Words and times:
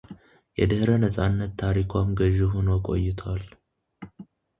የድህረ 0.59 0.89
ነጻነት 1.03 1.51
ታሪኳም 1.61 2.07
ገዥ 2.19 2.37
ሆኖ 2.53 2.67
ቆይቷል። 2.87 3.45